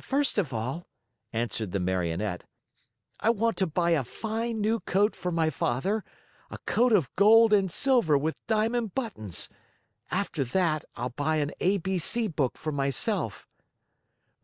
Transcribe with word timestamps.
"First 0.00 0.36
of 0.36 0.52
all," 0.52 0.88
answered 1.32 1.70
the 1.70 1.78
Marionette, 1.78 2.42
"I 3.20 3.30
want 3.30 3.56
to 3.58 3.68
buy 3.68 3.90
a 3.90 4.02
fine 4.02 4.60
new 4.60 4.80
coat 4.80 5.14
for 5.14 5.30
my 5.30 5.48
father, 5.48 6.02
a 6.50 6.58
coat 6.66 6.92
of 6.92 7.14
gold 7.14 7.52
and 7.52 7.70
silver 7.70 8.18
with 8.18 8.44
diamond 8.48 8.96
buttons; 8.96 9.48
after 10.10 10.42
that, 10.42 10.84
I'll 10.96 11.10
buy 11.10 11.36
an 11.36 11.52
A 11.60 11.78
B 11.78 11.98
C 11.98 12.26
book 12.26 12.58
for 12.58 12.72
myself." 12.72 13.46